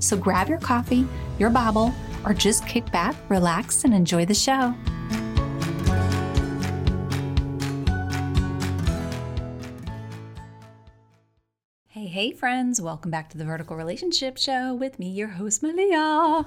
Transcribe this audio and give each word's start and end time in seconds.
So 0.00 0.16
grab 0.16 0.48
your 0.48 0.58
coffee, 0.58 1.06
your 1.38 1.50
Bible, 1.50 1.94
or 2.24 2.34
just 2.34 2.66
kick 2.66 2.90
back, 2.90 3.14
relax, 3.28 3.84
and 3.84 3.94
enjoy 3.94 4.24
the 4.24 4.34
show. 4.34 4.74
Hey, 11.88 12.06
hey, 12.06 12.32
friends, 12.32 12.80
welcome 12.80 13.10
back 13.10 13.28
to 13.30 13.38
the 13.38 13.44
Vertical 13.44 13.76
Relationship 13.76 14.38
Show 14.38 14.74
with 14.74 14.98
me, 14.98 15.10
your 15.10 15.28
host, 15.28 15.62
Melia. 15.62 15.98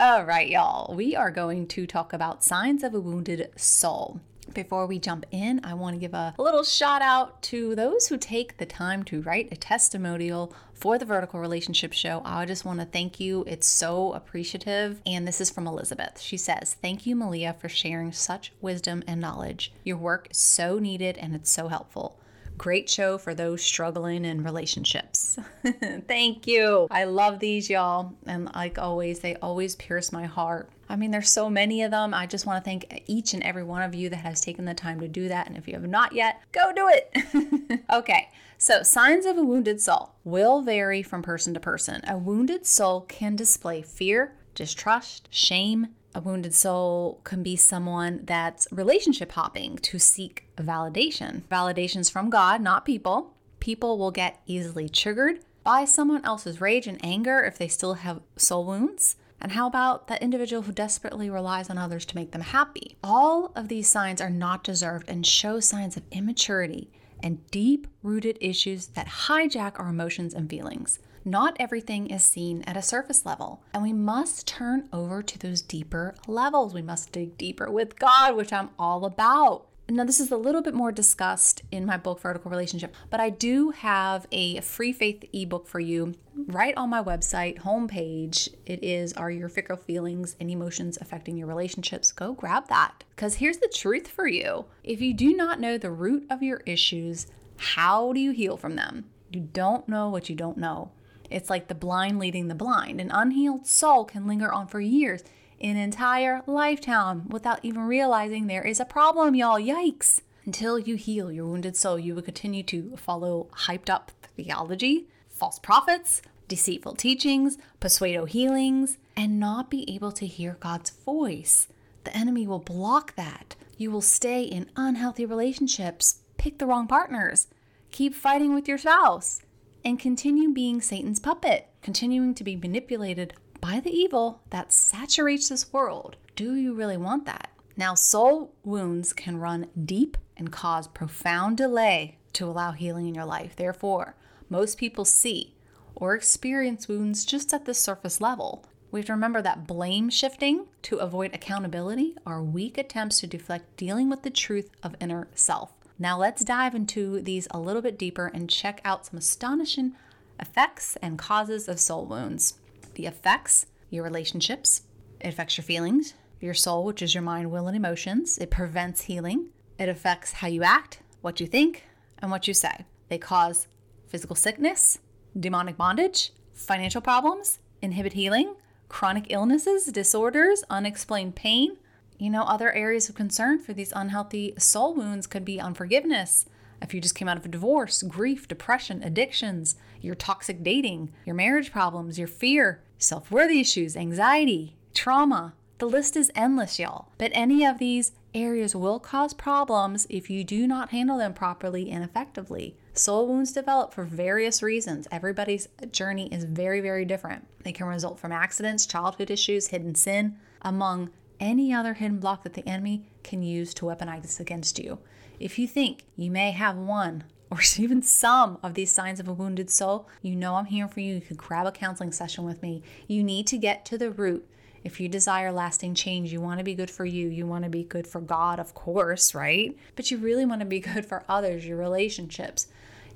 All 0.00 0.24
right, 0.24 0.48
y'all, 0.48 0.94
we 0.94 1.16
are 1.16 1.30
going 1.30 1.66
to 1.68 1.86
talk 1.86 2.12
about 2.12 2.44
signs 2.44 2.82
of 2.82 2.94
a 2.94 3.00
wounded 3.00 3.50
soul. 3.56 4.20
Before 4.52 4.86
we 4.86 4.98
jump 4.98 5.26
in, 5.30 5.60
I 5.64 5.74
want 5.74 5.94
to 5.94 6.00
give 6.00 6.14
a 6.14 6.34
little 6.38 6.64
shout 6.64 7.02
out 7.02 7.40
to 7.42 7.74
those 7.74 8.08
who 8.08 8.16
take 8.16 8.56
the 8.56 8.66
time 8.66 9.04
to 9.04 9.22
write 9.22 9.48
a 9.52 9.56
testimonial 9.56 10.52
for 10.72 10.98
the 10.98 11.04
Vertical 11.04 11.38
Relationship 11.38 11.92
Show. 11.92 12.22
I 12.24 12.46
just 12.46 12.64
want 12.64 12.80
to 12.80 12.86
thank 12.86 13.20
you. 13.20 13.44
It's 13.46 13.68
so 13.68 14.12
appreciative. 14.12 15.00
And 15.06 15.28
this 15.28 15.40
is 15.40 15.50
from 15.50 15.66
Elizabeth. 15.66 16.20
She 16.20 16.36
says, 16.36 16.74
Thank 16.82 17.06
you, 17.06 17.14
Melia, 17.14 17.54
for 17.60 17.68
sharing 17.68 18.12
such 18.12 18.52
wisdom 18.60 19.04
and 19.06 19.20
knowledge. 19.20 19.72
Your 19.84 19.98
work 19.98 20.28
is 20.30 20.38
so 20.38 20.78
needed 20.78 21.16
and 21.18 21.34
it's 21.34 21.50
so 21.50 21.68
helpful. 21.68 22.18
Great 22.58 22.90
show 22.90 23.16
for 23.16 23.34
those 23.34 23.62
struggling 23.62 24.24
in 24.24 24.42
relationships. 24.42 25.38
Thank 26.08 26.46
you. 26.46 26.88
I 26.90 27.04
love 27.04 27.38
these, 27.38 27.70
y'all. 27.70 28.14
And 28.26 28.50
like 28.54 28.78
always, 28.78 29.20
they 29.20 29.36
always 29.36 29.76
pierce 29.76 30.12
my 30.12 30.26
heart. 30.26 30.70
I 30.90 30.96
mean, 30.96 31.12
there's 31.12 31.30
so 31.30 31.48
many 31.48 31.82
of 31.82 31.92
them. 31.92 32.12
I 32.12 32.26
just 32.26 32.46
want 32.46 32.62
to 32.62 32.68
thank 32.68 33.02
each 33.06 33.32
and 33.32 33.44
every 33.44 33.62
one 33.62 33.82
of 33.82 33.94
you 33.94 34.08
that 34.10 34.16
has 34.16 34.40
taken 34.40 34.64
the 34.64 34.74
time 34.74 34.98
to 35.00 35.06
do 35.06 35.28
that. 35.28 35.46
And 35.46 35.56
if 35.56 35.68
you 35.68 35.74
have 35.74 35.88
not 35.88 36.12
yet, 36.12 36.42
go 36.50 36.72
do 36.74 36.90
it. 36.90 37.80
okay. 37.92 38.28
So, 38.58 38.82
signs 38.82 39.24
of 39.24 39.38
a 39.38 39.44
wounded 39.44 39.80
soul 39.80 40.16
will 40.24 40.62
vary 40.62 41.02
from 41.02 41.22
person 41.22 41.54
to 41.54 41.60
person. 41.60 42.02
A 42.08 42.18
wounded 42.18 42.66
soul 42.66 43.02
can 43.02 43.36
display 43.36 43.82
fear, 43.82 44.34
distrust, 44.54 45.28
shame, 45.30 45.94
a 46.12 46.20
wounded 46.20 46.54
soul 46.54 47.20
can 47.22 47.44
be 47.44 47.54
someone 47.54 48.22
that's 48.24 48.66
relationship 48.72 49.30
hopping 49.32 49.78
to 49.78 49.98
seek 50.00 50.46
validation. 50.56 51.42
Validations 51.42 52.10
from 52.10 52.30
God, 52.30 52.60
not 52.60 52.84
people. 52.84 53.34
People 53.60 53.96
will 53.96 54.10
get 54.10 54.40
easily 54.44 54.88
triggered 54.88 55.38
by 55.62 55.84
someone 55.84 56.24
else's 56.24 56.60
rage 56.60 56.88
and 56.88 56.98
anger 57.04 57.44
if 57.44 57.56
they 57.56 57.68
still 57.68 57.94
have 57.94 58.20
soul 58.36 58.64
wounds. 58.64 59.16
And 59.40 59.52
how 59.52 59.66
about 59.66 60.08
that 60.08 60.22
individual 60.22 60.62
who 60.62 60.72
desperately 60.72 61.30
relies 61.30 61.70
on 61.70 61.78
others 61.78 62.04
to 62.06 62.16
make 62.16 62.32
them 62.32 62.42
happy? 62.42 62.96
All 63.02 63.52
of 63.56 63.68
these 63.68 63.88
signs 63.88 64.20
are 64.20 64.30
not 64.30 64.64
deserved 64.64 65.08
and 65.08 65.26
show 65.26 65.60
signs 65.60 65.96
of 65.96 66.02
immaturity 66.10 66.90
and 67.22 67.46
deep 67.50 67.86
rooted 68.02 68.38
issues 68.40 68.88
that 68.88 69.06
hijack 69.06 69.78
our 69.78 69.88
emotions 69.88 70.34
and 70.34 70.48
feelings. 70.48 70.98
Not 71.24 71.56
everything 71.60 72.08
is 72.08 72.24
seen 72.24 72.62
at 72.66 72.78
a 72.78 72.82
surface 72.82 73.26
level, 73.26 73.62
and 73.74 73.82
we 73.82 73.92
must 73.92 74.46
turn 74.46 74.88
over 74.90 75.22
to 75.22 75.38
those 75.38 75.60
deeper 75.60 76.14
levels. 76.26 76.72
We 76.72 76.80
must 76.80 77.12
dig 77.12 77.36
deeper 77.36 77.70
with 77.70 77.98
God, 77.98 78.36
which 78.36 78.54
I'm 78.54 78.70
all 78.78 79.04
about. 79.04 79.66
Now, 79.90 80.04
this 80.04 80.20
is 80.20 80.30
a 80.30 80.36
little 80.36 80.62
bit 80.62 80.72
more 80.72 80.92
discussed 80.92 81.62
in 81.72 81.84
my 81.84 81.96
book, 81.96 82.20
Vertical 82.20 82.48
Relationship, 82.48 82.94
but 83.10 83.18
I 83.18 83.28
do 83.28 83.70
have 83.70 84.24
a 84.30 84.60
free 84.60 84.92
faith 84.92 85.24
ebook 85.32 85.66
for 85.66 85.80
you 85.80 86.14
right 86.46 86.76
on 86.76 86.90
my 86.90 87.02
website 87.02 87.62
homepage. 87.62 88.48
It 88.66 88.84
is 88.84 89.12
Are 89.14 89.32
Your 89.32 89.48
Fickle 89.48 89.76
Feelings 89.76 90.36
and 90.38 90.48
Emotions 90.48 90.96
Affecting 91.00 91.36
Your 91.36 91.48
Relationships? 91.48 92.12
Go 92.12 92.34
grab 92.34 92.68
that. 92.68 93.02
Because 93.16 93.34
here's 93.34 93.56
the 93.56 93.72
truth 93.74 94.06
for 94.06 94.28
you 94.28 94.66
if 94.84 95.00
you 95.00 95.12
do 95.12 95.34
not 95.34 95.58
know 95.58 95.76
the 95.76 95.90
root 95.90 96.24
of 96.30 96.40
your 96.40 96.62
issues, 96.66 97.26
how 97.56 98.12
do 98.12 98.20
you 98.20 98.30
heal 98.30 98.56
from 98.56 98.76
them? 98.76 99.06
You 99.32 99.40
don't 99.40 99.88
know 99.88 100.08
what 100.08 100.28
you 100.28 100.36
don't 100.36 100.56
know. 100.56 100.92
It's 101.30 101.50
like 101.50 101.66
the 101.66 101.74
blind 101.74 102.20
leading 102.20 102.46
the 102.46 102.54
blind. 102.54 103.00
An 103.00 103.10
unhealed 103.10 103.66
soul 103.66 104.04
can 104.04 104.28
linger 104.28 104.52
on 104.52 104.68
for 104.68 104.80
years, 104.80 105.24
an 105.60 105.76
entire 105.76 106.42
lifetime, 106.46 107.28
without 107.28 107.60
even 107.62 107.82
realizing 107.82 108.46
there 108.46 108.66
is 108.66 108.80
a 108.80 108.84
problem, 108.84 109.34
y'all. 109.34 109.58
Yikes. 109.58 110.20
Until 110.46 110.78
you 110.78 110.96
heal 110.96 111.30
your 111.30 111.46
wounded 111.46 111.76
soul, 111.76 111.98
you 111.98 112.14
will 112.14 112.22
continue 112.22 112.62
to 112.64 112.96
follow 112.96 113.48
hyped 113.66 113.90
up 113.90 114.10
theology, 114.36 115.06
false 115.28 115.58
prophets, 115.58 116.22
deceitful 116.48 116.94
teachings, 116.94 117.58
pseudo 117.86 118.24
healings, 118.24 118.98
and 119.16 119.38
not 119.38 119.70
be 119.70 119.88
able 119.94 120.12
to 120.12 120.26
hear 120.26 120.56
God's 120.60 120.90
voice. 120.90 121.68
The 122.04 122.16
enemy 122.16 122.46
will 122.46 122.58
block 122.58 123.14
that. 123.16 123.54
You 123.76 123.90
will 123.90 124.00
stay 124.00 124.42
in 124.42 124.70
unhealthy 124.76 125.26
relationships, 125.26 126.22
pick 126.38 126.58
the 126.58 126.66
wrong 126.66 126.86
partners, 126.86 127.48
keep 127.90 128.14
fighting 128.14 128.54
with 128.54 128.66
your 128.66 128.78
spouse, 128.78 129.40
and 129.84 129.98
continue 129.98 130.52
being 130.52 130.80
Satan's 130.80 131.20
puppet, 131.20 131.68
continuing 131.82 132.34
to 132.34 132.44
be 132.44 132.56
manipulated 132.56 133.34
by 133.60 133.80
the 133.80 133.90
evil 133.90 134.40
that 134.50 134.72
saturates 134.72 135.48
this 135.48 135.72
world. 135.72 136.16
Do 136.36 136.54
you 136.54 136.74
really 136.74 136.96
want 136.96 137.26
that? 137.26 137.50
Now, 137.76 137.94
soul 137.94 138.52
wounds 138.64 139.12
can 139.12 139.38
run 139.38 139.68
deep 139.84 140.16
and 140.36 140.50
cause 140.50 140.88
profound 140.88 141.56
delay 141.56 142.18
to 142.34 142.46
allow 142.46 142.72
healing 142.72 143.06
in 143.06 143.14
your 143.14 143.24
life. 143.24 143.56
Therefore, 143.56 144.14
most 144.48 144.78
people 144.78 145.04
see 145.04 145.54
or 145.94 146.14
experience 146.14 146.88
wounds 146.88 147.24
just 147.24 147.52
at 147.52 147.64
the 147.64 147.74
surface 147.74 148.20
level. 148.20 148.64
We 148.90 149.00
have 149.00 149.06
to 149.06 149.12
remember 149.12 149.42
that 149.42 149.66
blame 149.66 150.10
shifting 150.10 150.66
to 150.82 150.96
avoid 150.96 151.34
accountability 151.34 152.16
are 152.26 152.42
weak 152.42 152.76
attempts 152.76 153.20
to 153.20 153.26
deflect 153.26 153.76
dealing 153.76 154.10
with 154.10 154.22
the 154.22 154.30
truth 154.30 154.70
of 154.82 154.96
inner 155.00 155.28
self. 155.34 155.72
Now 155.98 156.18
let's 156.18 156.44
dive 156.44 156.74
into 156.74 157.20
these 157.20 157.46
a 157.50 157.60
little 157.60 157.82
bit 157.82 157.98
deeper 157.98 158.26
and 158.32 158.48
check 158.48 158.80
out 158.84 159.06
some 159.06 159.18
astonishing 159.18 159.92
effects 160.40 160.96
and 161.02 161.18
causes 161.18 161.68
of 161.68 161.78
soul 161.78 162.06
wounds. 162.06 162.54
The 162.94 163.06
effects, 163.06 163.66
your 163.88 164.04
relationships, 164.04 164.82
it 165.20 165.28
affects 165.28 165.56
your 165.56 165.64
feelings, 165.64 166.14
your 166.40 166.54
soul, 166.54 166.84
which 166.84 167.02
is 167.02 167.14
your 167.14 167.22
mind, 167.22 167.50
will, 167.50 167.68
and 167.68 167.76
emotions. 167.76 168.38
It 168.38 168.50
prevents 168.50 169.02
healing. 169.02 169.50
It 169.78 169.88
affects 169.88 170.32
how 170.32 170.48
you 170.48 170.62
act, 170.62 171.00
what 171.20 171.40
you 171.40 171.46
think, 171.46 171.84
and 172.18 172.30
what 172.30 172.48
you 172.48 172.54
say. 172.54 172.86
They 173.08 173.18
cause 173.18 173.66
physical 174.06 174.36
sickness, 174.36 174.98
demonic 175.38 175.76
bondage, 175.76 176.32
financial 176.52 177.00
problems, 177.00 177.58
inhibit 177.82 178.14
healing, 178.14 178.54
chronic 178.88 179.26
illnesses, 179.30 179.86
disorders, 179.86 180.64
unexplained 180.68 181.36
pain, 181.36 181.76
you 182.18 182.28
know, 182.28 182.42
other 182.42 182.72
areas 182.72 183.08
of 183.08 183.14
concern 183.14 183.58
for 183.58 183.72
these 183.72 183.92
unhealthy 183.96 184.52
soul 184.58 184.94
wounds 184.94 185.26
could 185.26 185.44
be 185.44 185.60
unforgiveness. 185.60 186.44
If 186.82 186.94
you 186.94 187.00
just 187.00 187.14
came 187.14 187.28
out 187.28 187.36
of 187.36 187.44
a 187.44 187.48
divorce, 187.48 188.02
grief, 188.02 188.48
depression, 188.48 189.02
addictions, 189.02 189.76
your 190.00 190.14
toxic 190.14 190.62
dating, 190.62 191.12
your 191.24 191.34
marriage 191.34 191.72
problems, 191.72 192.18
your 192.18 192.28
fear, 192.28 192.82
self 192.98 193.30
worth 193.30 193.50
issues, 193.50 193.96
anxiety, 193.96 194.76
trauma. 194.94 195.54
The 195.78 195.86
list 195.88 196.16
is 196.16 196.30
endless, 196.34 196.78
y'all. 196.78 197.08
But 197.16 197.32
any 197.34 197.64
of 197.64 197.78
these 197.78 198.12
areas 198.34 198.76
will 198.76 199.00
cause 199.00 199.34
problems 199.34 200.06
if 200.10 200.28
you 200.30 200.44
do 200.44 200.66
not 200.66 200.90
handle 200.90 201.18
them 201.18 201.32
properly 201.32 201.90
and 201.90 202.04
effectively. 202.04 202.76
Soul 202.92 203.26
wounds 203.26 203.52
develop 203.52 203.94
for 203.94 204.04
various 204.04 204.62
reasons. 204.62 205.08
Everybody's 205.10 205.68
journey 205.90 206.32
is 206.32 206.44
very, 206.44 206.80
very 206.80 207.04
different. 207.04 207.46
They 207.62 207.72
can 207.72 207.86
result 207.86 208.18
from 208.18 208.32
accidents, 208.32 208.86
childhood 208.86 209.30
issues, 209.30 209.68
hidden 209.68 209.94
sin, 209.94 210.36
among 210.62 211.10
any 211.38 211.72
other 211.72 211.94
hidden 211.94 212.18
block 212.18 212.42
that 212.42 212.54
the 212.54 212.68
enemy 212.68 213.06
can 213.22 213.42
use 213.42 213.72
to 213.74 213.86
weaponize 213.86 214.38
against 214.38 214.78
you. 214.78 214.98
If 215.40 215.58
you 215.58 215.66
think 215.66 216.04
you 216.16 216.30
may 216.30 216.50
have 216.50 216.76
one 216.76 217.24
or 217.50 217.60
even 217.78 218.02
some 218.02 218.58
of 218.62 218.74
these 218.74 218.92
signs 218.92 219.18
of 219.18 219.26
a 219.26 219.32
wounded 219.32 219.70
soul, 219.70 220.06
you 220.20 220.36
know 220.36 220.54
I'm 220.56 220.66
here 220.66 220.86
for 220.86 221.00
you. 221.00 221.14
You 221.14 221.20
could 221.22 221.38
grab 221.38 221.66
a 221.66 221.72
counseling 221.72 222.12
session 222.12 222.44
with 222.44 222.62
me. 222.62 222.82
You 223.08 223.24
need 223.24 223.46
to 223.48 223.56
get 223.58 223.86
to 223.86 223.96
the 223.98 224.10
root 224.10 224.46
If 224.84 225.00
you 225.00 225.08
desire 225.08 225.50
lasting 225.50 225.94
change, 225.94 226.32
you 226.32 226.40
want 226.40 226.58
to 226.58 226.64
be 226.64 226.74
good 226.74 226.90
for 226.90 227.04
you, 227.04 227.28
you 227.28 227.46
want 227.46 227.64
to 227.64 227.70
be 227.70 227.84
good 227.84 228.06
for 228.06 228.20
God, 228.20 228.60
of 228.60 228.74
course, 228.74 229.34
right? 229.34 229.76
But 229.96 230.10
you 230.10 230.18
really 230.18 230.44
want 230.44 230.60
to 230.60 230.66
be 230.66 230.80
good 230.92 231.06
for 231.06 231.24
others, 231.28 231.66
your 231.66 231.78
relationships. 231.78 232.66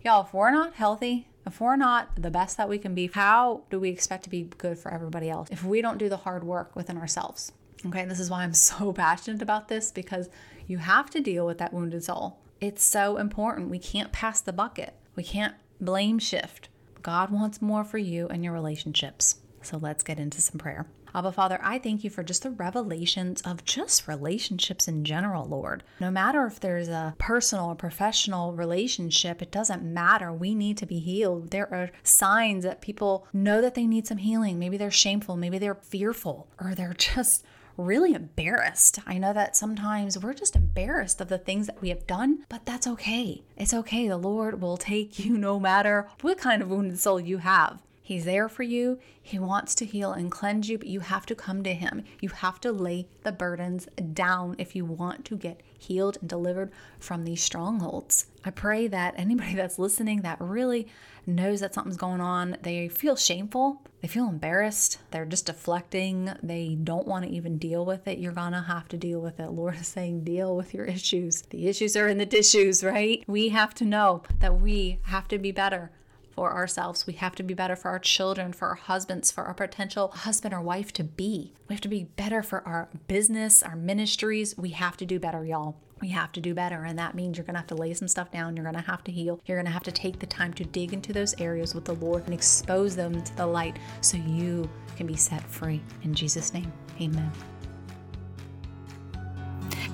Y'all, 0.03 0.25
if 0.25 0.35
we're 0.35 0.51
not 0.51 0.75
healthy, 0.75 1.29
if 1.47 1.61
we're 1.61 1.77
not 1.77 2.17
the 2.17 2.31
best 2.31 2.57
that 2.57 2.69
we 2.69 2.79
can 2.79 2.95
be, 2.95 3.11
how 3.13 3.63
do 3.71 3.79
we 3.79 3.91
expect 3.91 4.25
to 4.25 4.31
be 4.31 4.45
good 4.59 4.79
for 4.79 4.93
everybody 4.93 5.29
else 5.29 5.49
if 5.51 5.63
we 5.63 5.83
don't 5.83 5.99
do 5.99 6.09
the 6.09 6.19
hard 6.19 6.45
work 6.45 6.75
within 6.75 6.97
ourselves? 6.97 7.53
Okay, 7.87 8.05
this 8.05 8.21
is 8.21 8.31
why 8.31 8.43
I'm 8.43 8.55
so 8.55 8.93
passionate 8.93 9.43
about 9.43 9.69
this 9.69 9.91
because 9.91 10.29
you 10.67 10.79
have 10.79 11.11
to 11.11 11.21
deal 11.21 11.47
with 11.47 11.59
that 11.59 11.73
wounded 11.73 12.05
soul. 12.05 12.39
It's 12.61 12.83
so 12.83 13.17
important. 13.17 13.71
We 13.71 13.79
can't 13.79 14.13
pass 14.13 14.41
the 14.41 14.53
bucket, 14.53 14.95
we 15.17 15.23
can't 15.23 15.55
blame 15.81 16.19
shift. 16.19 16.69
God 17.03 17.31
wants 17.31 17.61
more 17.61 17.85
for 17.85 17.99
you 17.99 18.29
and 18.29 18.43
your 18.43 18.55
relationships. 18.55 19.37
So 19.61 19.77
let's 19.77 20.03
get 20.03 20.19
into 20.19 20.41
some 20.41 20.59
prayer. 20.59 20.87
Abba 21.15 21.31
Father, 21.31 21.61
I 21.63 21.79
thank 21.79 22.03
you 22.03 22.11
for 22.11 22.25
just 22.25 22.43
the 22.43 22.51
revelations 22.51 23.41
of 23.43 23.65
just 23.65 24.09
relationships 24.09 24.89
in 24.89 25.05
general, 25.05 25.47
Lord. 25.47 25.85
No 26.01 26.11
matter 26.11 26.45
if 26.45 26.59
there's 26.59 26.89
a 26.89 27.15
personal 27.19 27.67
or 27.67 27.77
professional 27.77 28.53
relationship, 28.53 29.41
it 29.41 29.53
doesn't 29.53 29.85
matter. 29.85 30.33
We 30.33 30.57
need 30.57 30.77
to 30.79 30.87
be 30.87 30.99
healed. 30.99 31.53
There 31.53 31.73
are 31.73 31.91
signs 32.03 32.65
that 32.65 32.81
people 32.81 33.29
know 33.33 33.63
that 33.63 33.77
they 33.77 33.87
need 33.87 34.09
some 34.09 34.19
healing. 34.19 34.59
Maybe 34.59 34.77
they're 34.77 34.91
shameful, 34.91 35.37
maybe 35.37 35.59
they're 35.59 35.77
fearful, 35.77 36.49
or 36.61 36.75
they're 36.75 36.95
just 36.99 37.45
really 37.77 38.15
embarrassed. 38.15 38.99
I 39.07 39.19
know 39.19 39.33
that 39.33 39.57
sometimes 39.57 40.19
we're 40.19 40.35
just 40.35 40.57
embarrassed 40.57 41.21
of 41.21 41.29
the 41.29 41.39
things 41.39 41.67
that 41.67 41.81
we 41.81 41.89
have 41.89 42.07
done, 42.07 42.45
but 42.49 42.67
that's 42.67 42.87
okay. 42.87 43.43
It's 43.57 43.75
okay. 43.75 44.09
The 44.09 44.17
Lord 44.17 44.61
will 44.61 44.77
take 44.77 45.19
you 45.19 45.37
no 45.37 45.59
matter 45.59 46.09
what 46.21 46.39
kind 46.39 46.63
of 46.63 46.69
wounded 46.69 46.99
soul 46.99 47.21
you 47.21 47.39
have. 47.39 47.81
He's 48.07 48.27
there 48.27 48.51
for 48.51 48.65
you. 48.65 48.99
He 49.23 49.39
wants 49.39 49.75
to 49.77 49.87
heal 49.87 50.13
and 50.13 50.31
cleanse 50.31 50.69
you, 50.69 50.77
but 50.77 50.89
you 50.89 51.01
have 51.01 51.25
to 51.25 51.35
come 51.35 51.63
to 51.63 51.73
Him. 51.73 52.05
You 52.21 52.29
have 52.29 52.61
to 52.61 52.71
lay 52.71 53.09
the 53.23 53.33
burdens 53.33 53.89
down 54.13 54.57
if 54.59 54.77
you 54.77 54.85
want 54.85 55.25
to 55.25 55.39
get 55.39 55.63
healed 55.79 56.19
and 56.21 56.29
delivered 56.29 56.71
from 56.99 57.25
these 57.25 57.43
strongholds. 57.43 58.27
I 58.45 58.51
pray 58.51 58.89
that 58.89 59.15
anybody 59.17 59.55
that's 59.55 59.79
listening 59.79 60.21
that 60.21 60.37
really 60.39 60.87
knows 61.27 61.61
that 61.61 61.73
something's 61.73 61.97
going 61.97 62.21
on, 62.21 62.59
they 62.61 62.89
feel 62.89 63.17
shameful, 63.17 63.81
they 64.03 64.09
feel 64.09 64.29
embarrassed, 64.29 64.99
they're 65.11 65.25
just 65.25 65.47
deflecting, 65.47 66.31
they 66.43 66.75
don't 66.75 67.09
want 67.09 67.25
to 67.25 67.31
even 67.31 67.57
deal 67.57 67.87
with 67.87 68.07
it. 68.07 68.19
You're 68.19 68.33
gonna 68.33 68.65
have 68.65 68.87
to 68.89 68.99
deal 68.99 69.21
with 69.23 69.41
it. 69.41 69.51
Lord 69.51 69.77
is 69.77 69.89
saying, 69.89 70.25
deal 70.25 70.55
with 70.55 70.75
your 70.75 70.85
issues. 70.85 71.41
The 71.49 71.69
issues 71.69 71.97
are 71.97 72.09
in 72.09 72.19
the 72.19 72.27
tissues, 72.27 72.85
right? 72.85 73.25
We 73.27 73.49
have 73.49 73.73
to 73.77 73.87
know 73.87 74.25
that 74.41 74.61
we 74.61 74.99
have 75.05 75.27
to 75.29 75.39
be 75.39 75.53
better 75.53 75.91
for 76.35 76.53
ourselves. 76.53 77.07
We 77.07 77.15
have 77.15 77.35
to 77.37 77.43
be 77.43 77.55
better 77.55 77.77
for 77.77 77.91
our 77.91 77.99
children, 77.99 78.53
for 78.53 78.69
our 78.69 78.75
husbands, 78.75 79.31
for 79.31 79.45
our 79.45 79.55
potential 79.55 80.09
husband 80.09 80.53
or 80.53 80.61
wife 80.61 80.93
to 80.95 81.05
be. 81.05 81.53
We 81.69 81.75
have 81.75 81.81
to 81.83 81.89
be 81.89 82.05
better 82.05 82.43
for 82.43 82.67
our 82.67 82.89
business, 83.07 83.63
our 83.63 83.77
ministries. 83.77 84.57
We 84.59 84.71
have 84.71 84.97
to 84.99 85.07
do 85.07 85.19
better, 85.19 85.45
y'all. 85.45 85.77
We 86.01 86.09
have 86.09 86.33
to 86.33 86.41
do 86.41 86.55
better. 86.55 86.85
And 86.85 86.99
that 86.99 87.15
means 87.15 87.39
you're 87.39 87.47
going 87.47 87.55
to 87.55 87.61
have 87.61 87.69
to 87.69 87.77
lay 87.77 87.95
some 87.95 88.09
stuff 88.09 88.31
down. 88.31 88.57
You're 88.57 88.65
going 88.65 88.83
to 88.83 88.91
have 88.91 89.05
to 89.05 89.13
heal. 89.13 89.41
You're 89.47 89.57
going 89.57 89.67
to 89.67 89.73
have 89.73 89.85
to 89.85 89.93
take 89.93 90.19
the 90.19 90.27
time 90.27 90.53
to 90.55 90.65
dig 90.65 90.93
into 90.93 91.13
those 91.13 91.41
areas 91.41 91.75
with 91.75 91.85
the 91.85 91.95
Lord 91.95 92.25
and 92.25 92.35
expose 92.35 92.97
them 92.97 93.23
to 93.23 93.37
the 93.37 93.47
light 93.47 93.79
so 94.01 94.17
you 94.17 94.69
can 94.97 95.07
be 95.07 95.17
set 95.17 95.43
free. 95.49 95.81
In 96.03 96.15
Jesus' 96.15 96.53
name, 96.53 96.73
amen. 97.01 97.31